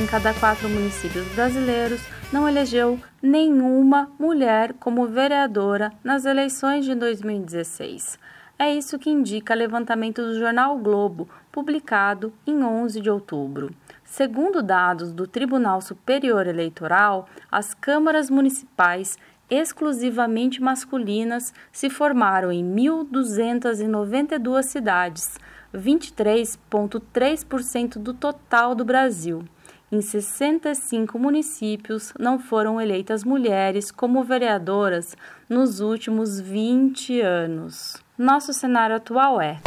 [0.00, 2.00] em cada quatro municípios brasileiros
[2.32, 8.18] não elegeu nenhuma mulher como vereadora nas eleições de 2016.
[8.58, 13.74] É isso que indica levantamento do jornal Globo, publicado em 11 de outubro.
[14.02, 19.18] Segundo dados do Tribunal Superior Eleitoral, as câmaras municipais
[19.50, 25.38] exclusivamente masculinas se formaram em 1.292 cidades,
[25.74, 29.44] 23,3% do total do Brasil.
[29.92, 35.16] Em 65 municípios não foram eleitas mulheres como vereadoras
[35.48, 37.96] nos últimos 20 anos.
[38.16, 39.60] Nosso cenário atual é.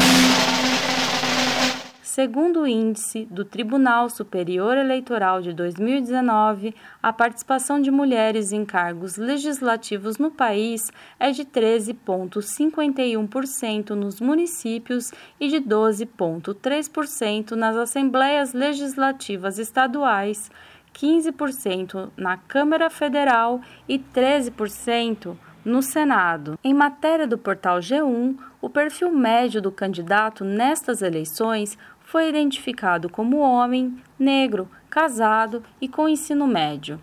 [2.14, 9.18] Segundo o índice do Tribunal Superior Eleitoral de 2019, a participação de mulheres em cargos
[9.18, 20.52] legislativos no país é de 13,51% nos municípios e de 12,3% nas assembleias legislativas estaduais,
[20.94, 25.36] 15% na Câmara Federal e 13%
[25.66, 26.60] no Senado.
[26.64, 31.78] Em matéria do portal G1, o perfil médio do candidato nestas eleições
[32.14, 37.02] foi identificado como homem, negro, casado e com ensino médio.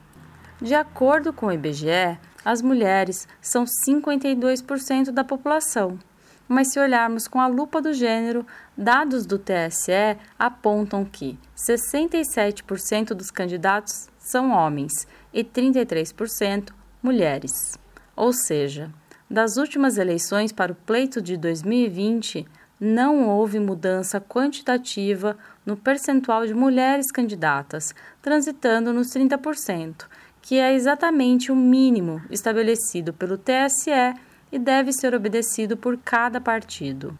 [0.63, 5.99] De acordo com o IBGE, as mulheres são 52% da população.
[6.47, 8.47] Mas se olharmos com a lupa do gênero,
[8.79, 14.93] dados do TSE apontam que 67% dos candidatos são homens
[15.35, 16.71] e 33%
[17.03, 17.77] mulheres.
[18.15, 18.93] Ou seja,
[19.29, 22.47] das últimas eleições para o pleito de 2020,
[22.81, 25.37] não houve mudança quantitativa
[25.67, 30.07] no percentual de mulheres candidatas, transitando nos 30%,
[30.41, 34.15] que é exatamente o mínimo estabelecido pelo TSE
[34.51, 37.19] e deve ser obedecido por cada partido.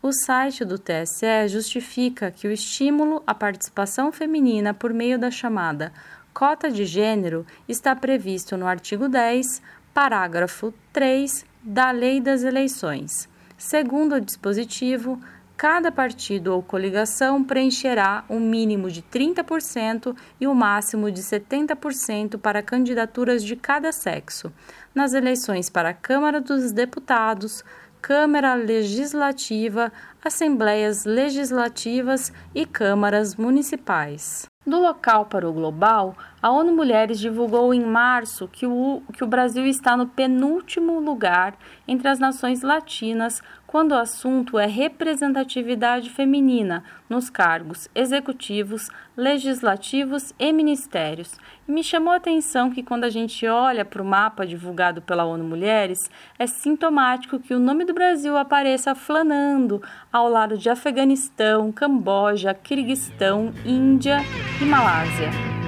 [0.00, 5.92] O site do TSE justifica que o estímulo à participação feminina por meio da chamada
[6.32, 9.60] cota de gênero está previsto no artigo 10,
[9.92, 13.29] parágrafo 3 da Lei das Eleições.
[13.60, 15.20] Segundo o dispositivo,
[15.54, 22.38] cada partido ou coligação preencherá um mínimo de 30% e o um máximo de 70%
[22.38, 24.50] para candidaturas de cada sexo,
[24.94, 27.62] nas eleições para a Câmara dos Deputados,
[28.00, 29.92] Câmara Legislativa,
[30.24, 34.49] Assembleias Legislativas e Câmaras Municipais.
[34.70, 39.26] Do local para o global, a ONU Mulheres divulgou em março que o, que o
[39.26, 41.58] Brasil está no penúltimo lugar
[41.88, 50.52] entre as nações latinas quando o assunto é representatividade feminina nos cargos executivos, legislativos e
[50.52, 51.36] ministérios.
[51.68, 55.24] E me chamou a atenção que quando a gente olha para o mapa divulgado pela
[55.24, 56.00] ONU Mulheres,
[56.36, 59.80] é sintomático que o nome do Brasil apareça flanando
[60.12, 64.18] ao lado de Afeganistão, Camboja, Quirguistão, Índia
[64.60, 65.59] e Malásia.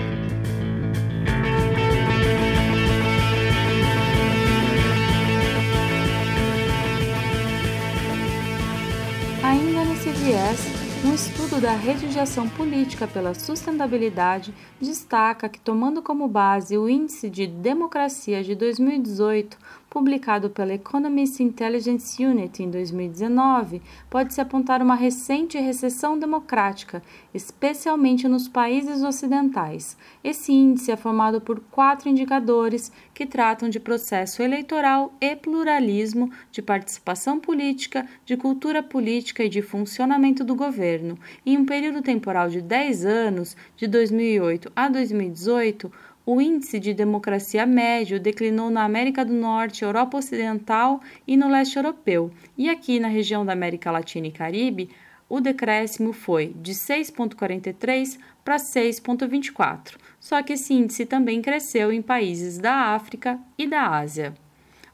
[10.22, 10.60] Viés,
[11.05, 16.88] um estudo da Rede de Ação Política pela Sustentabilidade destaca que, tomando como base o
[16.88, 19.59] Índice de Democracia de 2018,
[19.92, 27.03] publicado pela Economist Intelligence Unit em 2019, pode-se apontar uma recente recessão democrática,
[27.34, 29.94] especialmente nos países ocidentais.
[30.25, 36.62] Esse índice é formado por quatro indicadores que tratam de processo eleitoral e pluralismo, de
[36.62, 41.19] participação política, de cultura política e de funcionamento do governo.
[41.44, 45.92] Em um período temporal de 10 anos, de 2008 a 2018,
[46.25, 51.77] o índice de democracia médio declinou na América do Norte, Europa Ocidental e no leste
[51.77, 54.91] europeu, e aqui na região da América Latina e Caribe,
[55.28, 59.97] o decréscimo foi de 6,43 para 6,24.
[60.21, 64.34] Só que esse índice também cresceu em países da África e da Ásia.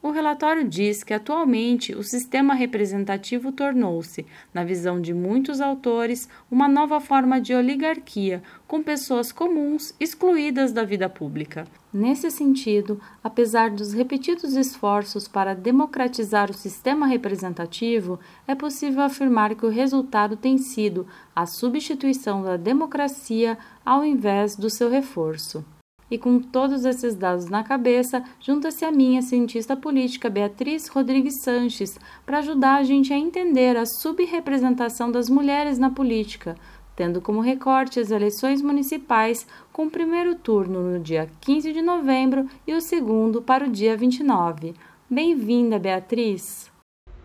[0.00, 4.25] O relatório diz que atualmente o sistema representativo tornou-se,
[4.55, 10.84] na visão de muitos autores, uma nova forma de oligarquia, com pessoas comuns excluídas da
[10.84, 11.67] vida pública.
[11.93, 19.67] Nesse sentido, apesar dos repetidos esforços para democratizar o sistema representativo, é possível afirmar que
[19.67, 25.64] o resultado tem sido a substituição da democracia ao invés do seu reforço.
[26.10, 31.99] E com todos esses dados na cabeça, junta-se a minha cientista política Beatriz Rodrigues Sanches
[32.25, 36.56] para ajudar a gente a entender a subrepresentação das mulheres na política,
[36.96, 42.49] tendo como recorte as eleições municipais, com o primeiro turno no dia 15 de novembro
[42.66, 44.75] e o segundo para o dia 29.
[45.11, 46.70] Bem-vinda, Beatriz!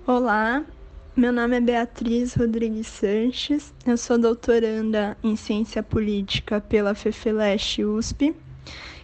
[0.06, 0.64] Olá,
[1.16, 8.36] Meu nome é Beatriz Rodrigues Sanches, eu sou doutoranda em Ciência Política pela FEFELESH USP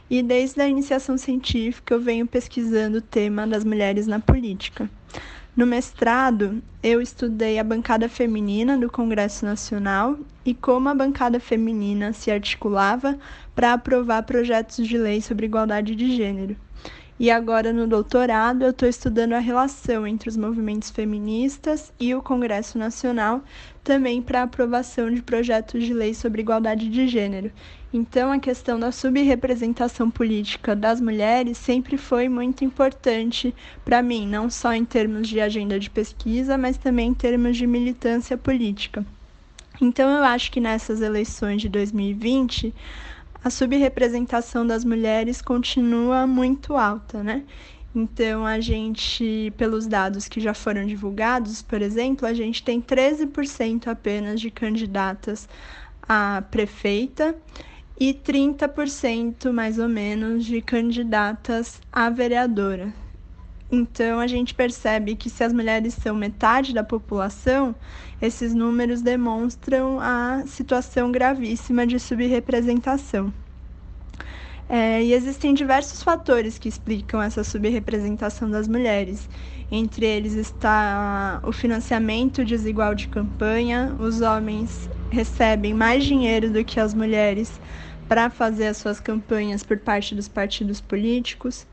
[0.10, 4.90] e desde a iniciação científica eu venho pesquisando o tema das mulheres na política.
[5.56, 12.14] No mestrado, eu estudei a bancada feminina do Congresso Nacional e como a bancada feminina
[12.14, 13.20] se articulava
[13.54, 16.56] para aprovar projetos de lei sobre igualdade de gênero.
[17.20, 22.22] E agora no doutorado eu estou estudando a relação entre os movimentos feministas e o
[22.22, 23.44] Congresso Nacional,
[23.84, 27.52] também para aprovação de projetos de lei sobre igualdade de gênero.
[27.92, 33.54] Então a questão da subrepresentação política das mulheres sempre foi muito importante
[33.84, 37.66] para mim, não só em termos de agenda de pesquisa, mas também em termos de
[37.66, 39.04] militância política.
[39.82, 42.74] Então eu acho que nessas eleições de 2020
[43.44, 47.44] a subrepresentação das mulheres continua muito alta, né?
[47.96, 53.88] Então, a gente, pelos dados que já foram divulgados, por exemplo, a gente tem 13%
[53.88, 55.50] apenas de candidatas
[56.08, 57.36] a prefeita
[58.00, 62.94] e 30% mais ou menos de candidatas a vereadora.
[63.72, 67.76] Então, a gente percebe que se as mulheres são metade da população,
[68.20, 73.32] esses números demonstram a situação gravíssima de subrepresentação.
[74.68, 79.28] É, e existem diversos fatores que explicam essa subrepresentação das mulheres.
[79.72, 86.80] Entre eles está o financiamento desigual de campanha, os homens recebem mais dinheiro do que
[86.80, 87.60] as mulheres
[88.10, 91.68] para fazer as suas campanhas por parte dos partidos políticos.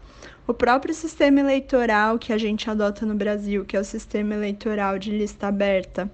[0.46, 4.98] O próprio sistema eleitoral que a gente adota no Brasil, que é o sistema eleitoral
[4.98, 6.10] de lista aberta,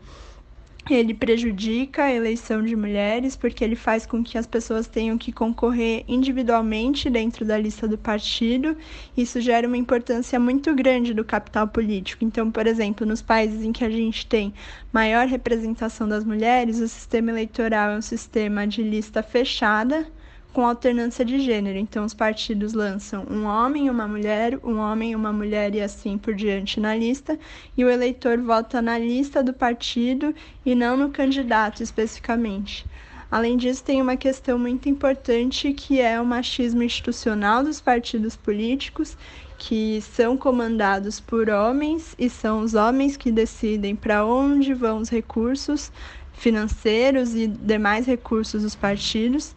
[0.90, 5.31] ele prejudica a eleição de mulheres porque ele faz com que as pessoas tenham que
[5.31, 8.76] concorrer individualmente dentro da lista do partido.
[9.17, 12.25] Isso gera uma importância muito grande do capital político.
[12.25, 14.52] Então, por exemplo, nos países em que a gente tem
[14.93, 20.06] maior representação das mulheres, o sistema eleitoral é um sistema de lista fechada
[20.52, 21.78] com alternância de gênero.
[21.78, 26.34] Então, os partidos lançam um homem uma mulher, um homem uma mulher e assim por
[26.34, 27.38] diante na lista,
[27.76, 30.34] e o eleitor vota na lista do partido
[30.64, 32.87] e não no candidato especificamente.
[33.31, 39.16] Além disso, tem uma questão muito importante que é o machismo institucional dos partidos políticos,
[39.56, 45.08] que são comandados por homens e são os homens que decidem para onde vão os
[45.08, 45.90] recursos
[46.34, 49.55] financeiros e demais recursos dos partidos.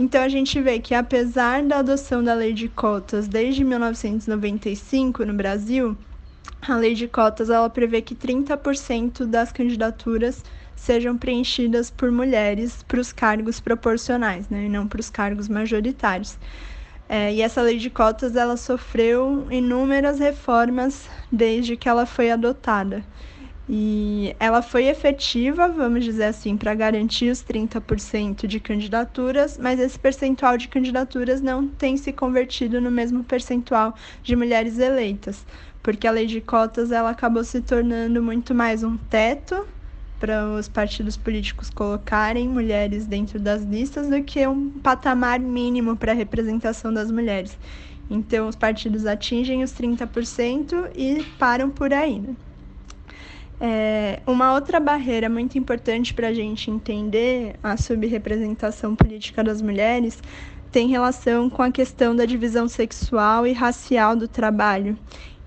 [0.00, 5.34] Então a gente vê que apesar da adoção da lei de cotas desde 1995 no
[5.34, 5.94] Brasil,
[6.66, 10.42] a lei de cotas ela prevê que 30% das candidaturas
[10.74, 16.38] sejam preenchidas por mulheres para os cargos proporcionais, né, e não para os cargos majoritários.
[17.06, 23.04] É, e essa lei de cotas ela sofreu inúmeras reformas desde que ela foi adotada.
[23.72, 29.96] E ela foi efetiva, vamos dizer assim, para garantir os 30% de candidaturas, mas esse
[29.96, 33.94] percentual de candidaturas não tem se convertido no mesmo percentual
[34.24, 35.46] de mulheres eleitas,
[35.84, 39.64] porque a lei de cotas ela acabou se tornando muito mais um teto
[40.18, 46.10] para os partidos políticos colocarem mulheres dentro das listas do que um patamar mínimo para
[46.10, 47.56] a representação das mulheres.
[48.10, 52.18] Então, os partidos atingem os 30% e param por aí.
[52.18, 52.34] Né?
[53.60, 60.22] É, uma outra barreira muito importante para a gente entender a subrepresentação política das mulheres
[60.72, 64.96] tem relação com a questão da divisão sexual e racial do trabalho.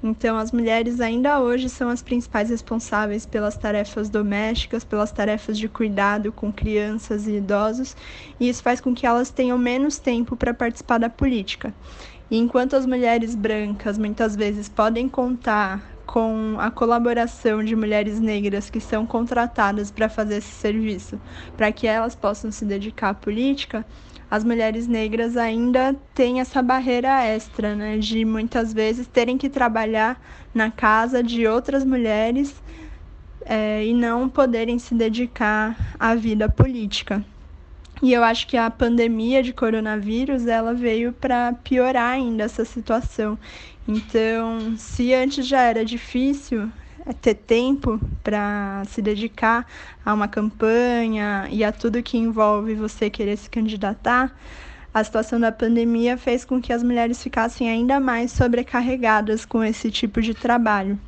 [0.03, 5.69] Então, as mulheres ainda hoje são as principais responsáveis pelas tarefas domésticas, pelas tarefas de
[5.69, 7.95] cuidado com crianças e idosos,
[8.37, 11.73] e isso faz com que elas tenham menos tempo para participar da política.
[12.29, 18.69] E enquanto as mulheres brancas muitas vezes podem contar com a colaboração de mulheres negras
[18.69, 21.19] que são contratadas para fazer esse serviço,
[21.55, 23.85] para que elas possam se dedicar à política,
[24.29, 30.19] as mulheres negras ainda têm essa barreira extra, né, de muitas vezes terem que trabalhar
[30.53, 32.55] na casa de outras mulheres
[33.45, 37.23] é, e não poderem se dedicar à vida política.
[38.03, 43.39] E eu acho que a pandemia de coronavírus ela veio para piorar ainda essa situação.
[43.87, 46.69] Então, se antes já era difícil
[47.05, 49.65] é, ter tempo para se dedicar
[50.05, 54.35] a uma campanha e a tudo que envolve você querer se candidatar,
[54.93, 59.89] a situação da pandemia fez com que as mulheres ficassem ainda mais sobrecarregadas com esse
[59.89, 60.99] tipo de trabalho.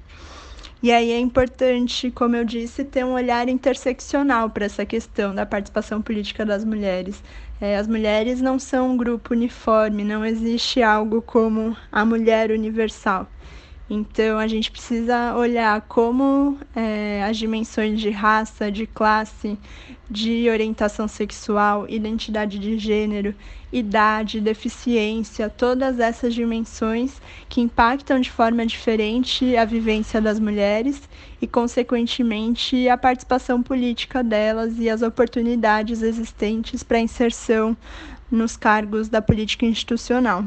[0.86, 5.44] E aí é importante, como eu disse, ter um olhar interseccional para essa questão da
[5.44, 7.24] participação política das mulheres.
[7.60, 13.28] É, as mulheres não são um grupo uniforme, não existe algo como a mulher universal.
[13.88, 19.60] Então, a gente precisa olhar como é, as dimensões de raça, de classe,
[20.10, 23.36] de orientação sexual, identidade de gênero,
[23.72, 31.08] idade, deficiência, todas essas dimensões que impactam de forma diferente a vivência das mulheres
[31.40, 37.78] e, consequentemente, a participação política delas e as oportunidades existentes para inserção
[38.32, 40.44] nos cargos da política institucional.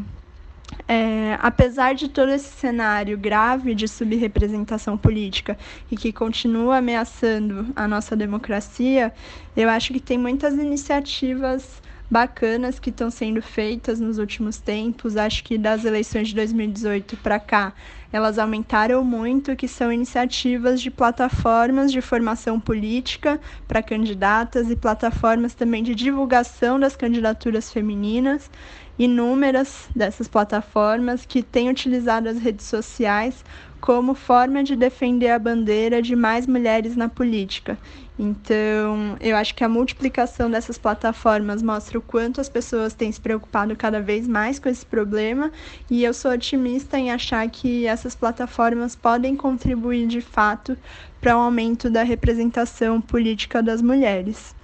[0.87, 5.57] É, apesar de todo esse cenário grave de subrepresentação política
[5.91, 9.13] e que continua ameaçando a nossa democracia,
[9.57, 15.17] eu acho que tem muitas iniciativas bacanas que estão sendo feitas nos últimos tempos.
[15.17, 17.73] Acho que das eleições de 2018 para cá,
[18.13, 25.55] elas aumentaram muito, que são iniciativas de plataformas de formação política para candidatas e plataformas
[25.55, 28.51] também de divulgação das candidaturas femininas
[28.99, 33.45] inúmeras dessas plataformas que têm utilizado as redes sociais
[33.81, 37.79] como forma de defender a bandeira de mais mulheres na política.
[38.19, 43.21] Então, eu acho que a multiplicação dessas plataformas mostra o quanto as pessoas têm se
[43.21, 45.53] preocupado cada vez mais com esse problema,
[45.89, 50.77] e eu sou otimista em achar que essas plataformas podem contribuir de fato
[51.21, 54.55] para o um aumento da representação política das mulheres.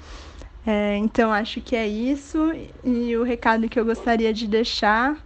[0.66, 2.38] É, então, acho que é isso.
[2.82, 5.16] E o recado que eu gostaria de deixar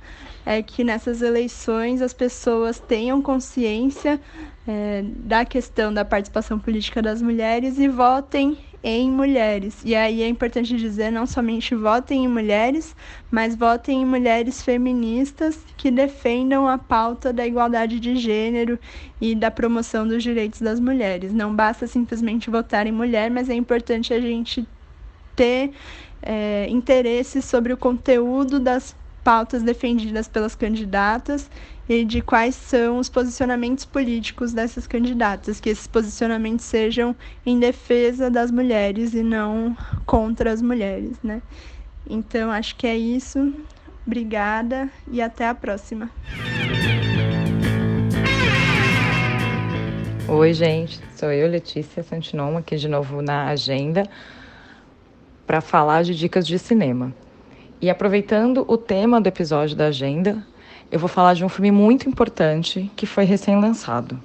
[0.48, 4.18] é que nessas eleições as pessoas tenham consciência
[4.66, 9.82] é, da questão da participação política das mulheres e votem em mulheres.
[9.84, 12.96] E aí é importante dizer não somente votem em mulheres,
[13.30, 18.78] mas votem em mulheres feministas que defendam a pauta da igualdade de gênero
[19.20, 21.30] e da promoção dos direitos das mulheres.
[21.30, 24.66] Não basta simplesmente votar em mulher, mas é importante a gente
[25.36, 25.72] ter
[26.22, 28.96] é, interesse sobre o conteúdo das
[29.28, 31.50] pautas defendidas pelas candidatas
[31.86, 38.30] e de quais são os posicionamentos políticos dessas candidatas, que esses posicionamentos sejam em defesa
[38.30, 41.42] das mulheres e não contra as mulheres, né?
[42.08, 43.52] Então, acho que é isso.
[44.06, 46.08] Obrigada e até a próxima.
[50.26, 51.02] Oi, gente.
[51.14, 54.04] Sou eu, Letícia Santinon, aqui de novo na agenda
[55.46, 57.12] para falar de dicas de cinema.
[57.80, 60.44] E aproveitando o tema do episódio da agenda,
[60.90, 64.20] eu vou falar de um filme muito importante que foi recém-lançado.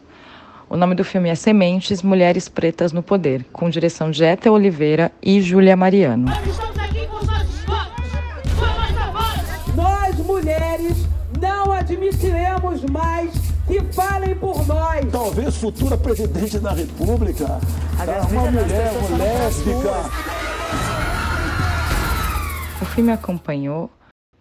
[0.68, 5.12] O nome do filme é Sementes Mulheres Pretas no Poder, com direção de Eta Oliveira
[5.22, 6.32] e Júlia Mariano.
[9.76, 11.06] Nós, mulheres,
[11.40, 13.32] não admitiremos mais
[13.68, 15.06] que falem por nós.
[15.12, 17.60] Talvez futura presidente da República,
[18.32, 20.33] uma mulher, uma lésbica.
[22.94, 23.90] Filme acompanhou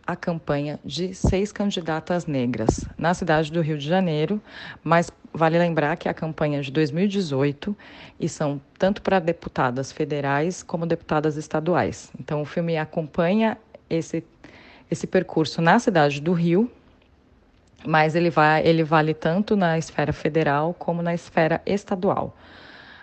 [0.06, 4.42] a campanha de seis candidatas negras na cidade do Rio de Janeiro,
[4.84, 7.74] mas vale lembrar que é a campanha de 2018
[8.20, 12.12] e são tanto para deputadas federais como deputadas estaduais.
[12.20, 13.56] Então o filme acompanha
[13.88, 14.22] esse
[14.90, 16.70] esse percurso na cidade do Rio,
[17.86, 22.36] mas ele vai ele vale tanto na esfera federal como na esfera estadual.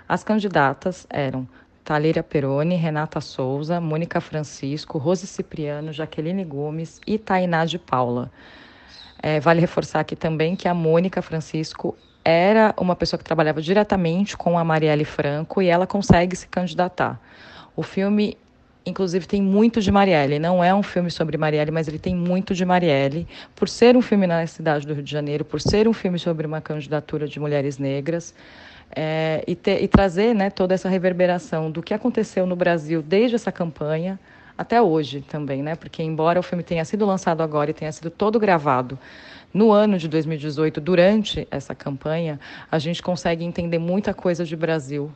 [0.07, 1.47] As candidatas eram
[1.89, 8.31] Talíria Peroni, Renata Souza, Mônica Francisco, Rose Cipriano, Jaqueline Gomes e Tainá de Paula.
[9.19, 14.37] É, vale reforçar aqui também que a Mônica Francisco era uma pessoa que trabalhava diretamente
[14.37, 17.19] com a Marielle Franco e ela consegue se candidatar.
[17.75, 18.37] O filme,
[18.85, 20.37] inclusive, tem muito de Marielle.
[20.37, 23.27] Não é um filme sobre Marielle, mas ele tem muito de Marielle.
[23.55, 26.45] Por ser um filme na cidade do Rio de Janeiro, por ser um filme sobre
[26.45, 28.35] uma candidatura de mulheres negras,
[28.95, 33.35] é, e, ter, e, trazer né, toda essa reverberação do que aconteceu no Brasil desde
[33.35, 34.19] essa campanha
[34.57, 35.75] até hoje também, né?
[35.75, 38.99] Porque embora o filme tenha sido lançado agora e tenha sido todo gravado
[39.53, 42.39] no ano de 2018, durante essa campanha,
[42.71, 45.11] a gente consegue entender muita coisa de Brasil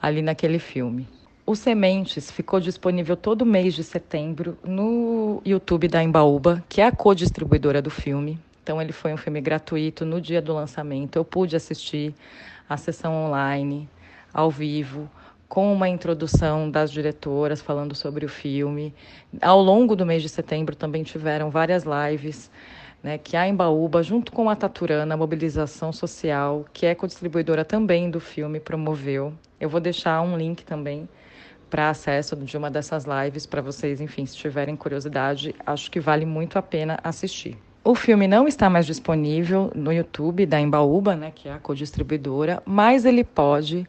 [0.00, 1.06] ali naquele filme.
[1.46, 6.92] O Sementes ficou disponível todo mês de setembro no YouTube da Embaúba, que é a
[6.92, 8.38] co-distribuidora do filme.
[8.62, 11.16] Então ele foi um filme gratuito no dia do lançamento.
[11.16, 12.14] Eu pude assistir
[12.68, 13.88] a sessão online,
[14.32, 15.08] ao vivo,
[15.48, 18.94] com uma introdução das diretoras falando sobre o filme.
[19.40, 22.50] Ao longo do mês de setembro também tiveram várias lives.
[23.00, 28.10] Né, que a Embaúba, junto com a Taturana, a Mobilização Social, que é co-distribuidora também
[28.10, 29.32] do filme, promoveu.
[29.60, 31.08] Eu vou deixar um link também
[31.70, 36.26] para acesso de uma dessas lives para vocês, enfim, se tiverem curiosidade, acho que vale
[36.26, 37.56] muito a pena assistir.
[37.84, 42.62] O filme não está mais disponível no YouTube da Embaúba, né, que é a co-distribuidora,
[42.66, 43.88] mas ele pode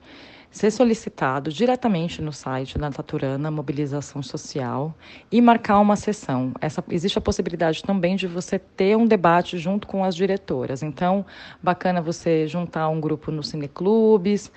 [0.52, 4.96] ser solicitado diretamente no site da Taturana Mobilização Social
[5.32, 6.54] e marcar uma sessão.
[6.60, 10.82] Essa, existe a possibilidade também de você ter um debate junto com as diretoras.
[10.82, 11.26] Então,
[11.62, 14.52] bacana você juntar um grupo nos cineclubes,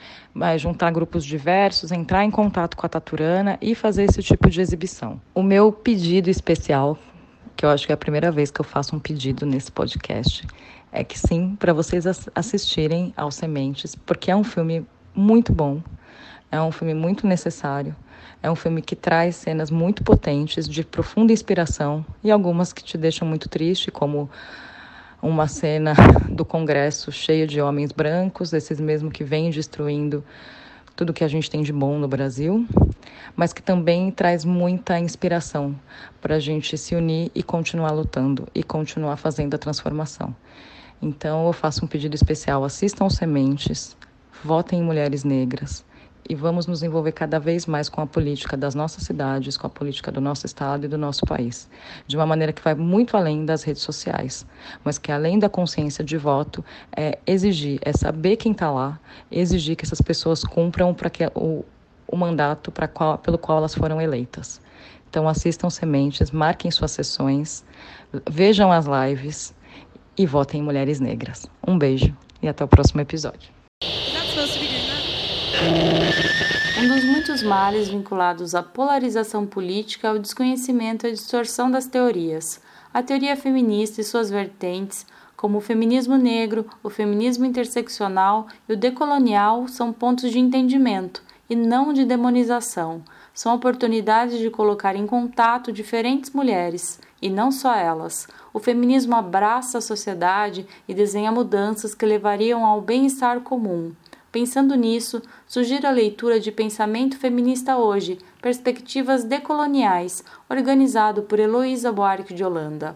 [0.56, 5.20] juntar grupos diversos, entrar em contato com a Taturana e fazer esse tipo de exibição.
[5.34, 6.98] O meu pedido especial,
[7.56, 10.46] que eu acho que é a primeira vez que eu faço um pedido nesse podcast,
[10.90, 12.04] é que sim, para vocês
[12.34, 15.82] assistirem aos Sementes, porque é um filme muito bom,
[16.50, 17.96] é um filme muito necessário,
[18.42, 22.98] é um filme que traz cenas muito potentes, de profunda inspiração e algumas que te
[22.98, 24.28] deixam muito triste, como
[25.22, 25.94] uma cena
[26.28, 30.24] do Congresso cheia de homens brancos, esses mesmo que vêm destruindo
[30.94, 32.66] tudo que a gente tem de bom no Brasil,
[33.34, 35.74] mas que também traz muita inspiração
[36.20, 40.34] para a gente se unir e continuar lutando e continuar fazendo a transformação.
[41.00, 43.96] Então eu faço um pedido especial: assistam Sementes,
[44.44, 45.84] votem em mulheres negras
[46.28, 49.70] e vamos nos envolver cada vez mais com a política das nossas cidades, com a
[49.70, 51.68] política do nosso estado e do nosso país,
[52.06, 54.46] de uma maneira que vai muito além das redes sociais,
[54.84, 56.64] mas que além da consciência de voto
[56.96, 58.98] é exigir, é saber quem está lá,
[59.30, 61.64] exigir que essas pessoas cumpram para que o,
[62.06, 64.60] o mandato para qual, pelo qual elas foram eleitas.
[65.08, 67.64] Então assistam Sementes, marquem suas sessões,
[68.30, 69.54] vejam as lives
[70.16, 71.46] e votem em mulheres negras.
[71.66, 73.61] Um beijo e até o próximo episódio.
[76.80, 81.86] Um dos muitos males vinculados à polarização política é o desconhecimento e a distorção das
[81.86, 82.60] teorias.
[82.92, 85.06] A teoria feminista e suas vertentes,
[85.36, 91.54] como o feminismo negro, o feminismo interseccional e o decolonial, são pontos de entendimento e
[91.54, 93.02] não de demonização.
[93.34, 98.26] São oportunidades de colocar em contato diferentes mulheres, e não só elas.
[98.52, 103.92] O feminismo abraça a sociedade e desenha mudanças que levariam ao bem-estar comum.
[104.32, 112.32] Pensando nisso, sugiro a leitura de Pensamento Feminista Hoje, Perspectivas Decoloniais, organizado por Heloísa Buarque
[112.32, 112.94] de Holanda.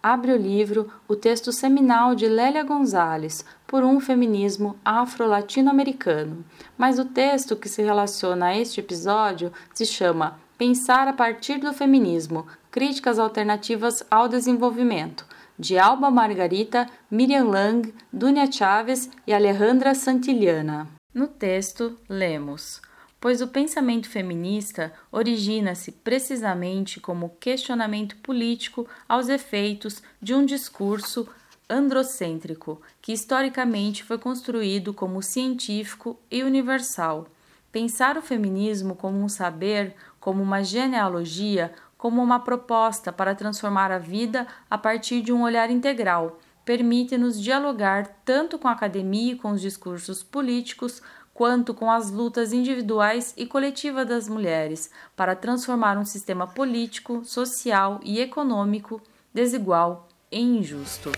[0.00, 6.44] Abre o livro o texto seminal de Lélia Gonzalez, Por um Feminismo Afro-Latino-Americano,
[6.78, 11.72] mas o texto que se relaciona a este episódio se chama Pensar a partir do
[11.72, 15.26] feminismo, críticas alternativas ao desenvolvimento,
[15.58, 20.88] de Alba Margarita, Miriam Lang, Dunia Chaves e Alejandra Santillana.
[21.14, 22.80] No texto, lemos:
[23.18, 31.28] Pois o pensamento feminista origina-se precisamente como questionamento político aos efeitos de um discurso
[31.68, 37.26] androcêntrico, que historicamente foi construído como científico e universal.
[37.72, 43.98] Pensar o feminismo como um saber, como uma genealogia, como uma proposta para transformar a
[43.98, 49.52] vida a partir de um olhar integral, permite-nos dialogar tanto com a academia e com
[49.52, 51.00] os discursos políticos,
[51.32, 58.00] quanto com as lutas individuais e coletivas das mulheres para transformar um sistema político, social
[58.02, 59.00] e econômico
[59.34, 61.12] desigual e injusto.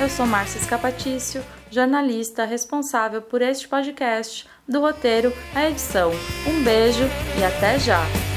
[0.00, 6.12] Eu sou Márcia Escapatício, jornalista responsável por este podcast, do roteiro à edição.
[6.46, 7.04] Um beijo
[7.38, 8.27] e até já!